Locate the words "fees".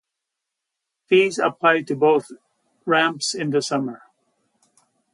1.05-1.37